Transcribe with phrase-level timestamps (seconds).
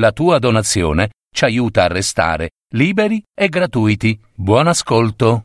[0.00, 4.18] La tua donazione ci aiuta a restare liberi e gratuiti.
[4.34, 5.44] Buon ascolto.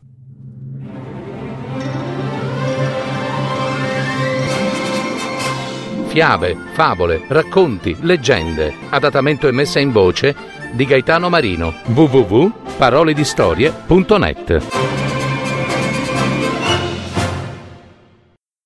[6.07, 8.73] Fiabe, favole, racconti, leggende.
[8.91, 10.33] Adattamento e messa in voce
[10.71, 11.73] di Gaetano Marino.
[11.87, 14.67] www.paroledistorie.net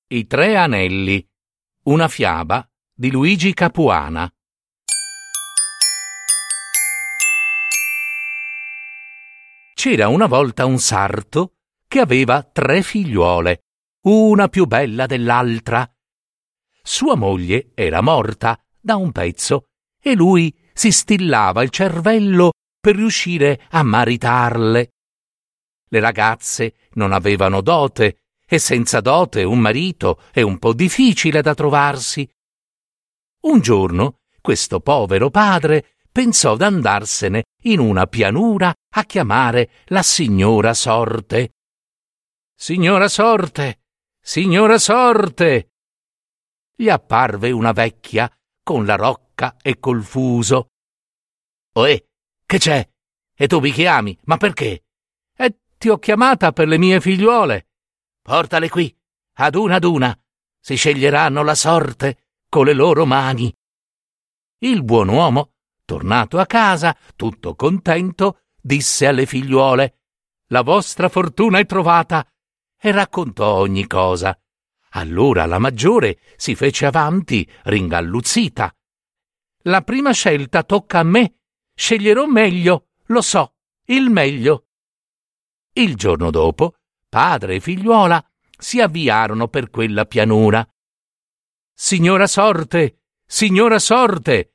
[0.10, 1.28] I tre anelli.
[1.86, 2.64] Una fiaba
[2.94, 4.32] di Luigi Capuana.
[9.80, 11.54] C'era una volta un sarto
[11.88, 13.62] che aveva tre figliuole,
[14.08, 15.90] una più bella dell'altra.
[16.84, 23.68] Sua moglie era morta da un pezzo e lui si stillava il cervello per riuscire
[23.70, 24.90] a maritarle.
[25.88, 31.56] Le ragazze non avevano dote e senza dote un marito è un po' difficile da
[31.56, 32.30] trovarsi.
[33.44, 41.54] Un giorno questo povero padre pensò d'andarsene in una pianura a chiamare la signora Sorte.
[42.56, 43.82] Signora Sorte,
[44.20, 45.72] signora Sorte.
[46.76, 48.32] Gli apparve una vecchia
[48.64, 50.70] con la rocca e col fuso.
[51.74, 52.04] Oè,
[52.46, 52.90] che c'è?
[53.36, 54.18] E tu mi chiami?
[54.24, 54.84] Ma perché?
[55.36, 57.68] E ti ho chiamata per le mie figliuole.
[58.22, 58.96] Portale qui,
[59.38, 60.20] ad una ad una.
[60.62, 63.54] Si sceglieranno la sorte con le loro mani.
[64.62, 65.54] Il buon uomo
[65.90, 70.02] Tornato a casa, tutto contento, disse alle figliuole
[70.50, 72.32] La vostra fortuna è trovata
[72.80, 74.40] e raccontò ogni cosa.
[74.90, 78.72] Allora la maggiore si fece avanti, ringalluzzita.
[79.64, 81.40] La prima scelta tocca a me.
[81.74, 84.68] Sceglierò meglio, lo so, il meglio.
[85.74, 86.76] Il giorno dopo,
[87.10, 88.24] padre e figliuola
[88.56, 90.64] si avviarono per quella pianura.
[91.74, 94.54] Signora Sorte, signora Sorte,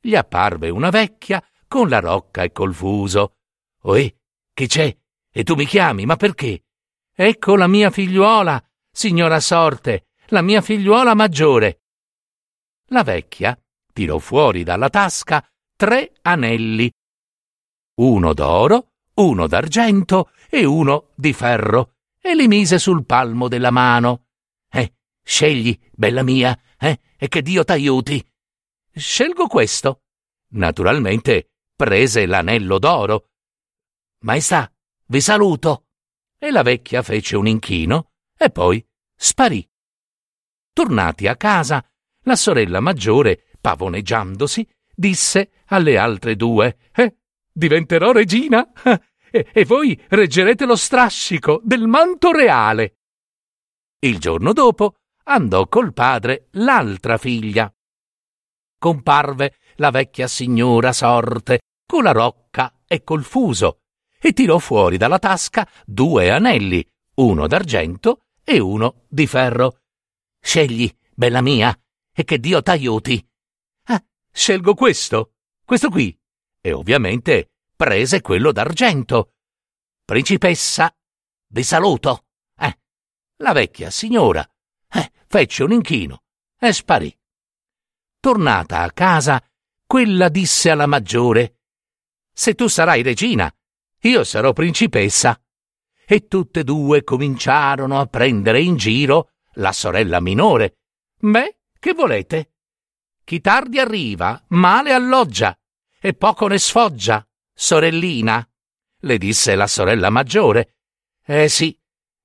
[0.00, 3.36] gli apparve una vecchia con la rocca e col fuso.
[3.82, 4.14] Oè,
[4.52, 4.96] che c'è?
[5.30, 6.64] E tu mi chiami, ma perché?
[7.14, 11.82] Ecco la mia figliuola, signora Sorte, la mia figliuola maggiore.
[12.86, 13.58] La vecchia
[13.92, 16.90] tirò fuori dalla tasca tre anelli,
[18.00, 24.26] uno d'oro, uno d'argento e uno di ferro, e li mise sul palmo della mano.
[24.70, 28.29] Eh, scegli, bella mia, eh, e che Dio t'aiuti.
[28.92, 30.02] Scelgo questo.
[30.52, 33.30] Naturalmente prese l'anello d'oro.
[34.24, 34.70] Maestà,
[35.06, 35.86] vi saluto.
[36.36, 38.84] E la vecchia fece un inchino e poi
[39.14, 39.66] sparì.
[40.72, 41.84] Tornati a casa,
[42.24, 47.18] la sorella maggiore, pavoneggiandosi, disse alle altre due: Eh,
[47.52, 48.72] diventerò regina
[49.30, 52.96] e, e voi reggerete lo strascico del manto reale.
[54.00, 57.72] Il giorno dopo andò col padre l'altra figlia
[58.80, 63.82] comparve la vecchia signora Sorte con la rocca e col fuso
[64.18, 66.84] e tirò fuori dalla tasca due anelli,
[67.16, 69.82] uno d'argento e uno di ferro.
[70.40, 71.78] Scegli, bella mia,
[72.12, 73.28] e che Dio t'aiuti.
[73.84, 74.02] Ah,
[74.32, 76.18] scelgo questo, questo qui.
[76.62, 79.34] E ovviamente prese quello d'argento.
[80.04, 80.94] Principessa,
[81.48, 82.26] vi saluto.
[82.58, 82.78] Eh,
[83.36, 84.46] la vecchia signora
[84.90, 86.22] eh, fece un inchino
[86.58, 87.19] e sparì.
[88.20, 89.42] Tornata a casa,
[89.86, 91.60] quella disse alla maggiore
[92.30, 93.50] Se tu sarai regina,
[94.00, 95.40] io sarò principessa.
[96.06, 100.80] E tutte e due cominciarono a prendere in giro la sorella minore.
[101.18, 102.56] Beh, che volete?
[103.24, 105.58] Chi tardi arriva, male alloggia,
[105.98, 108.46] e poco ne sfoggia, sorellina,
[108.98, 110.76] le disse la sorella maggiore.
[111.24, 111.74] Eh sì,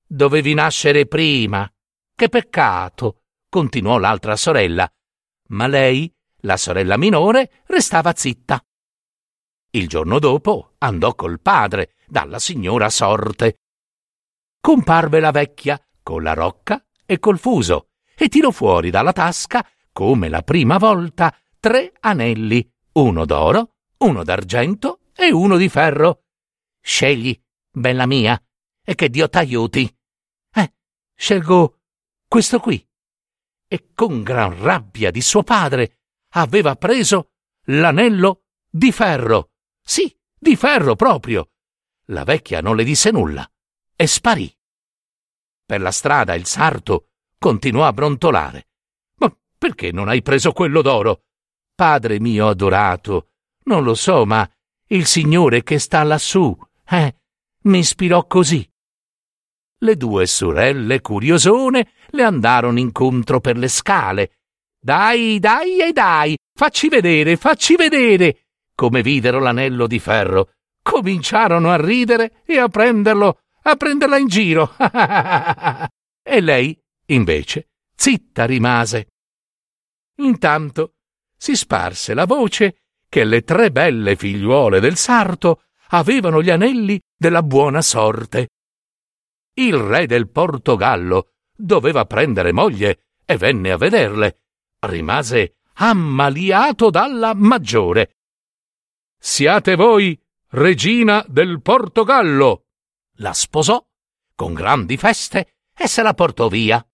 [0.06, 1.72] dovevi nascere prima.
[2.14, 4.90] Che peccato, continuò l'altra sorella
[5.48, 8.64] ma lei, la sorella minore, restava zitta.
[9.72, 13.60] Il giorno dopo andò col padre dalla signora Sorte.
[14.62, 20.30] Comparve la vecchia con la rocca e col fuso e tirò fuori dalla tasca, come
[20.30, 26.24] la prima volta, tre anelli, uno d'oro, uno d'argento e uno di ferro.
[26.80, 27.38] Scegli,
[27.70, 28.42] bella mia,
[28.84, 29.98] e che Dio t'aiuti.
[30.54, 30.74] Eh,
[31.16, 31.80] scelgo
[32.28, 32.86] questo qui
[33.68, 36.00] e con gran rabbia di suo padre
[36.34, 37.32] aveva preso
[37.66, 39.52] l'anello di ferro.
[39.82, 41.50] Sì, di ferro proprio.
[42.10, 43.50] La vecchia non le disse nulla
[43.96, 44.54] e sparì.
[45.66, 48.70] Per la strada il sarto continuò a brontolare.
[49.16, 51.24] Ma perché non hai preso quello d'oro?
[51.74, 53.32] Padre mio adorato,
[53.64, 54.50] non lo so, ma
[54.90, 56.56] il Signore che sta lassù,
[56.88, 57.16] eh,
[57.64, 58.68] mi ispirò così.
[59.86, 64.32] Le due sorelle curiosone le andarono incontro per le scale.
[64.82, 68.48] Dai, dai e dai, facci vedere, facci vedere.
[68.74, 74.74] come videro l'anello di ferro, cominciarono a ridere e a prenderlo, a prenderla in giro.
[76.24, 76.76] e lei,
[77.10, 79.10] invece, zitta rimase.
[80.16, 80.96] Intanto
[81.38, 87.44] si sparse la voce che le tre belle figliuole del sarto avevano gli anelli della
[87.44, 88.48] buona sorte.
[89.58, 94.42] Il re del Portogallo doveva prendere moglie e venne a vederle.
[94.80, 98.18] Rimase ammaliato dalla maggiore.
[99.18, 102.66] Siate voi regina del Portogallo.
[103.20, 103.84] La sposò
[104.36, 106.86] con grandi feste e se la portò via.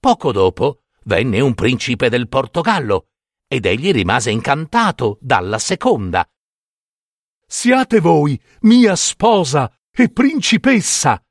[0.00, 3.10] Poco dopo venne un principe del Portogallo
[3.46, 6.28] ed egli rimase incantato dalla seconda.
[7.46, 11.23] Siate voi mia sposa e principessa.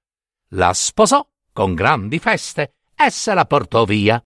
[0.54, 4.24] La sposò con grandi feste e se la portò via.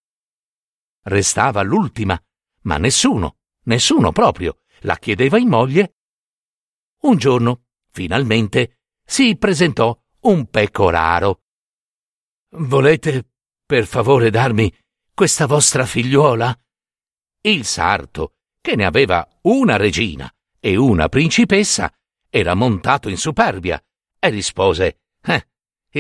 [1.04, 2.22] Restava l'ultima,
[2.64, 5.96] ma nessuno, nessuno proprio, la chiedeva in moglie.
[7.04, 11.44] Un giorno, finalmente, si presentò un pecoraro.
[12.50, 13.30] Volete,
[13.66, 14.74] per favore, darmi
[15.14, 16.58] questa vostra figliuola?
[17.42, 20.30] Il sarto, che ne aveva una regina
[20.60, 21.90] e una principessa,
[22.30, 23.82] era montato in superbia
[24.20, 25.48] e rispose: Eh,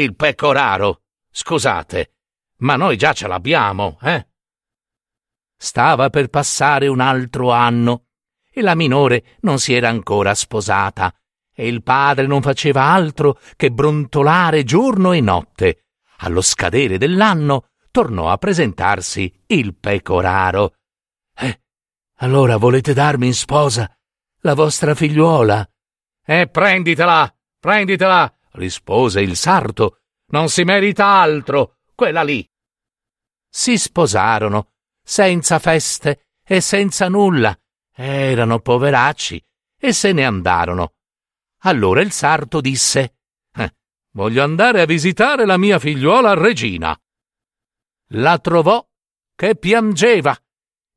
[0.02, 2.14] il pecoraro, scusate,
[2.58, 4.28] ma noi già ce l'abbiamo, eh?
[5.56, 8.06] Stava per passare un altro anno
[8.52, 11.14] e la minore non si era ancora sposata
[11.54, 15.86] e il padre non faceva altro che brontolare giorno e notte.
[16.18, 20.76] Allo scadere dell'anno tornò a presentarsi il pecoraro.
[21.36, 21.62] Eh,
[22.18, 23.92] allora volete darmi in sposa
[24.42, 25.68] la vostra figliuola?
[26.24, 30.02] Eh, prenditela, prenditela, rispose il sarto.
[30.30, 32.46] Non si merita altro, quella lì.
[33.50, 37.58] Si sposarono, senza feste e senza nulla.
[37.94, 39.44] Erano poveracci
[39.80, 40.96] e se ne andarono.
[41.62, 43.20] Allora il sarto disse:
[43.56, 43.76] eh,
[44.12, 47.00] Voglio andare a visitare la mia figliuola regina.
[48.12, 48.86] La trovò
[49.36, 50.38] che piangeva.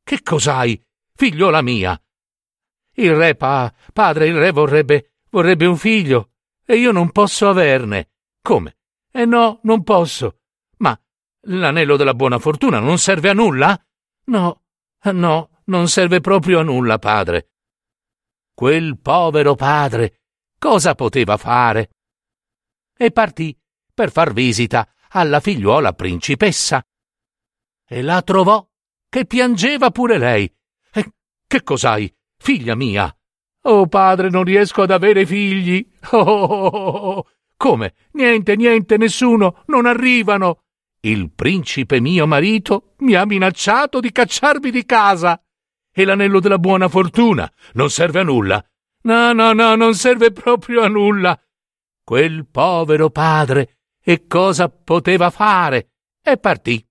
[0.03, 0.83] Che cos'hai,
[1.15, 2.01] figliuola mia?
[2.95, 6.31] Il re, pa, padre, il re vorrebbe, vorrebbe un figlio
[6.71, 8.11] e io non posso averne.
[8.41, 8.77] Come?
[9.11, 10.39] Eh no, non posso.
[10.77, 10.97] Ma
[11.47, 13.77] l'anello della buona fortuna non serve a nulla?
[14.27, 14.63] No,
[15.03, 17.51] no, non serve proprio a nulla, padre.
[18.55, 20.21] Quel povero padre
[20.61, 21.91] cosa poteva fare?
[22.97, 23.59] E partì
[23.93, 26.87] per far visita alla figliuola principessa.
[27.85, 28.65] E la trovò
[29.09, 30.57] che piangeva pure lei.
[30.93, 31.13] E
[31.49, 33.13] che cos'hai, figlia mia?
[33.63, 35.87] Oh padre, non riesco ad avere figli.
[36.13, 37.27] Oh, oh, oh, oh.
[37.57, 37.95] Come?
[38.13, 40.63] Niente, niente, nessuno, non arrivano.
[41.03, 45.43] Il principe mio marito mi ha minacciato di cacciarmi di casa.
[45.93, 48.65] E l'anello della buona fortuna non serve a nulla.
[49.03, 51.39] No, no, no, non serve proprio a nulla.
[52.03, 55.93] Quel povero padre, e cosa poteva fare?
[56.23, 56.85] E partì.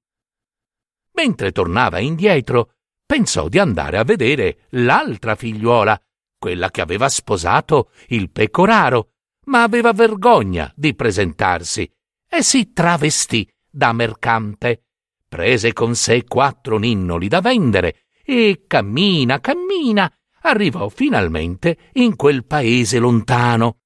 [1.13, 2.73] Mentre tornava indietro,
[3.05, 5.99] pensò di andare a vedere l'altra figliuola,
[6.39, 9.11] quella che aveva sposato il pecoraro,
[9.45, 11.91] ma aveva vergogna di presentarsi
[12.27, 14.85] e si travestì da mercante.
[15.27, 22.97] Prese con sé quattro ninnoli da vendere e cammina, cammina, arrivò finalmente in quel paese
[22.97, 23.81] lontano.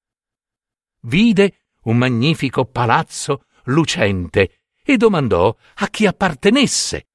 [1.01, 7.07] Vide un magnifico palazzo lucente e domandò a chi appartenesse.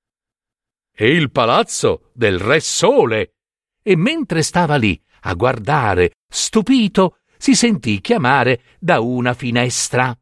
[0.97, 3.35] Il palazzo del Re Sole.
[3.83, 10.17] E mentre stava lì a guardare, stupito, si sentì chiamare da una finestra.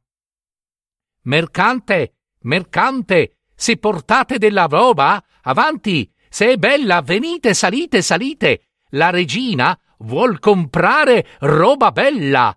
[1.23, 8.69] Mercante, mercante, se portate della roba, avanti, se è bella, venite, salite, salite.
[8.91, 12.57] La regina vuol comprare roba bella.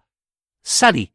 [0.60, 1.12] Salì.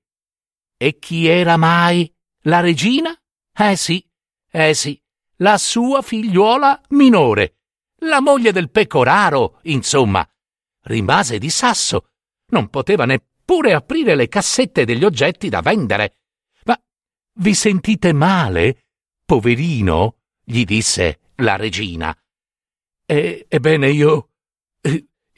[0.76, 2.12] E chi era mai
[2.42, 3.16] la regina?
[3.56, 4.04] Eh sì,
[4.50, 5.00] eh sì,
[5.36, 7.58] la sua figliuola minore,
[8.00, 10.26] la moglie del pecoraro, insomma.
[10.84, 12.08] Rimase di sasso,
[12.50, 16.16] non poteva neppure pure aprire le cassette degli oggetti da vendere.
[16.64, 16.80] Ma
[17.34, 18.86] vi sentite male?
[19.24, 22.16] Poverino, gli disse la regina.
[23.06, 24.30] E, ebbene io.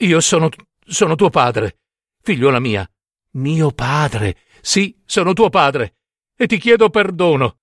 [0.01, 0.49] Io sono.
[0.85, 1.79] sono tuo padre,
[2.23, 2.89] figliuola mia.
[3.33, 4.37] Mio padre.
[4.61, 5.97] Sì, sono tuo padre.
[6.37, 7.59] E ti chiedo perdono.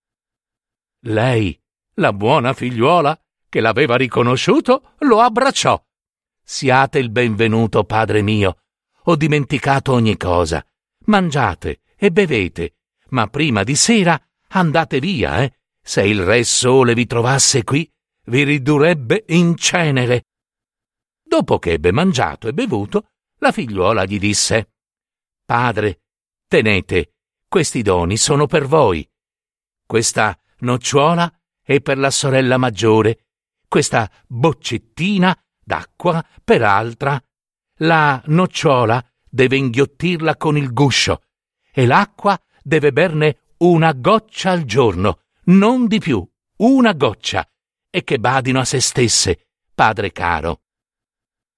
[1.05, 1.59] Lei,
[1.95, 5.81] la buona figliuola, che l'aveva riconosciuto, lo abbracciò.
[6.45, 8.57] Siate il benvenuto, padre mio
[9.05, 10.65] ho dimenticato ogni cosa.
[11.05, 12.75] Mangiate e bevete,
[13.09, 15.57] ma prima di sera andate via, eh?
[15.81, 17.89] Se il Re Sole vi trovasse qui,
[18.25, 20.27] vi ridurrebbe in cenere.
[21.21, 23.09] Dopo che ebbe mangiato e bevuto,
[23.39, 24.71] la figliuola gli disse
[25.45, 26.03] Padre,
[26.47, 27.15] tenete,
[27.50, 29.09] questi doni sono per voi.
[29.85, 31.29] Questa nocciola
[31.62, 33.25] è per la sorella maggiore,
[33.67, 37.22] questa boccettina d'acqua per altra.
[37.77, 41.24] La nocciola deve inghiottirla con il guscio
[41.72, 46.25] e l'acqua deve berne una goccia al giorno, non di più,
[46.58, 47.48] una goccia,
[47.89, 50.62] e che badino a se stesse, padre caro.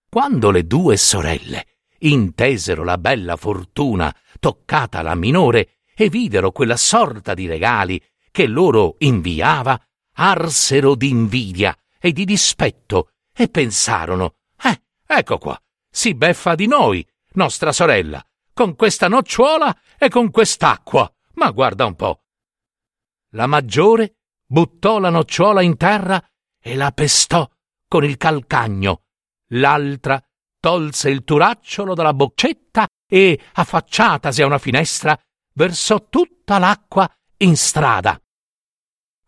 [0.09, 1.65] Quando le due sorelle
[1.99, 8.95] intesero la bella fortuna toccata alla minore e videro quella sorta di regali che loro
[8.99, 9.79] inviava,
[10.13, 17.71] arsero d'invidia e di dispetto e pensarono: Eh, ecco qua, si beffa di noi, nostra
[17.71, 21.11] sorella, con questa nocciola e con quest'acqua.
[21.33, 22.23] Ma guarda un po'.
[23.31, 26.23] La maggiore buttò la nocciola in terra
[26.61, 27.49] e la pestò
[27.87, 29.03] con il calcagno.
[29.49, 30.21] L'altra
[30.59, 35.19] tolse il turacciolo dalla boccetta e, affacciatasi a una finestra,
[35.53, 38.19] versò tutta l'acqua in strada.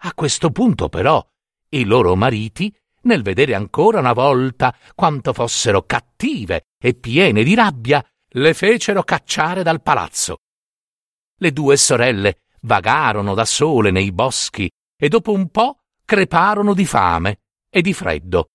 [0.01, 1.23] A questo punto, però,
[1.69, 2.75] i loro mariti,
[3.07, 9.63] nel vedere ancora una volta quanto fossero cattive e piene di rabbia, le fecero cacciare
[9.63, 10.37] dal palazzo.
[11.39, 17.39] Le due sorelle vagarono da sole nei boschi e dopo un po' creparono di fame
[17.69, 18.49] e di freddo.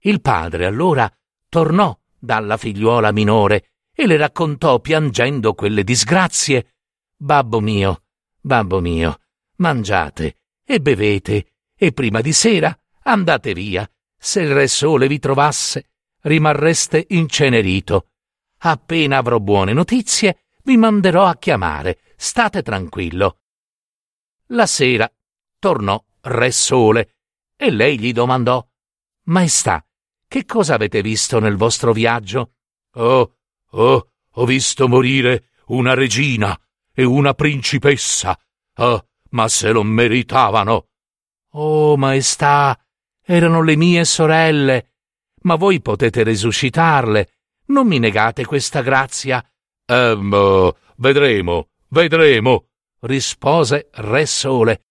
[0.00, 1.12] Il padre allora
[1.48, 6.74] tornò dalla figliuola minore e le raccontò piangendo quelle disgrazie.
[7.16, 8.04] Babbo mio,
[8.40, 9.18] babbo mio,
[9.56, 13.90] mangiate e bevete e prima di sera andate via.
[14.16, 15.90] Se il Re Sole vi trovasse,
[16.22, 18.10] rimarreste incenerito.
[18.58, 22.00] Appena avrò buone notizie, vi manderò a chiamare.
[22.16, 23.38] State tranquillo.
[24.48, 25.10] La sera
[25.58, 27.14] tornò Re Sole
[27.56, 28.66] e lei gli domandò
[29.24, 29.84] Maestà,
[30.26, 32.54] che cosa avete visto nel vostro viaggio?
[32.94, 33.36] Oh,
[33.70, 36.58] oh, ho visto morire una regina
[36.92, 38.38] e una principessa.
[38.76, 40.88] Oh, ma se lo meritavano.
[41.50, 42.78] Oh, maestà,
[43.30, 44.94] erano le mie sorelle.
[45.42, 47.30] Ma voi potete risuscitarle.
[47.66, 49.44] Non mi negate questa grazia.
[49.86, 52.66] Ehm, vedremo, vedremo,
[53.02, 54.84] rispose Re Sole.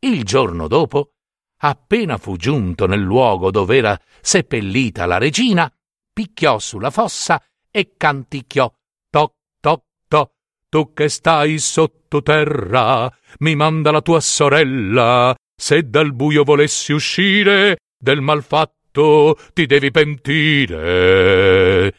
[0.00, 1.10] Il giorno dopo
[1.58, 5.70] appena fu giunto nel luogo dove era seppellita la regina,
[6.12, 8.72] picchiò sulla fossa e canticchiò
[9.10, 10.30] toc toc toc.
[10.68, 13.10] Tu che stai sottoterra,
[13.40, 15.34] mi manda la tua sorella.
[15.56, 21.96] Se dal buio volessi uscire, del malfatto ti devi pentire.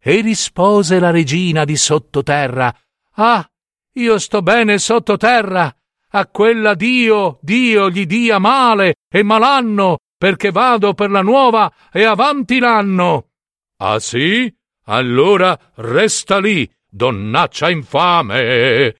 [0.00, 2.74] E rispose la regina di sottoterra:
[3.14, 3.46] Ah,
[3.94, 5.74] io sto bene sottoterra
[6.16, 12.04] a quella Dio, Dio gli dia male e malanno, perché vado per la nuova e
[12.04, 13.30] avanti l'anno.
[13.78, 14.52] Ah sì?
[14.86, 18.96] Allora resta lì, donnaccia infame.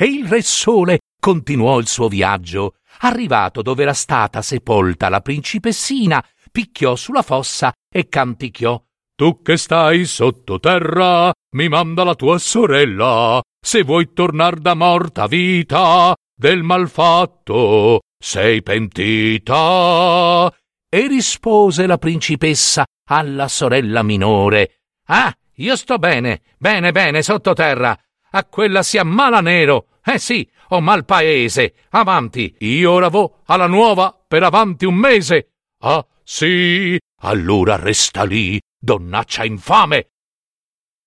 [0.00, 2.76] E il Re Sole continuò il suo viaggio.
[3.00, 8.82] Arrivato dove era stata sepolta la principessina, picchiò sulla fossa e canticchiò.
[9.14, 16.14] Tu che stai sottoterra, mi manda la tua sorella, se vuoi tornar da morta vita,
[16.34, 20.50] del malfatto sei pentita.
[20.88, 24.80] E rispose la principessa alla sorella minore.
[25.08, 27.94] Ah, io sto bene, bene, bene, sottoterra.
[28.30, 29.87] A quella si ammala nero.
[30.04, 31.74] Eh sì, ho mal paese.
[31.90, 35.52] Avanti, io ora vo alla nuova per avanti un mese.
[35.80, 40.10] Ah, sì, allora resta lì, donnaccia infame.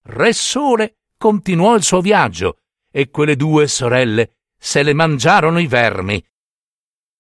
[0.04, 2.58] Re Sole continuò il suo viaggio
[2.92, 6.24] e quelle due sorelle se le mangiarono i vermi.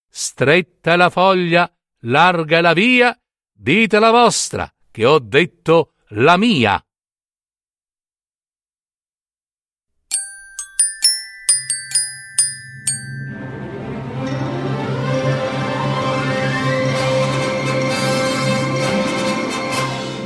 [0.09, 3.17] Stretta la foglia, larga la via,
[3.51, 6.83] dite la vostra, che ho detto la mia.